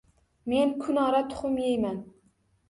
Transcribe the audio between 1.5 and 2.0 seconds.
yeyman.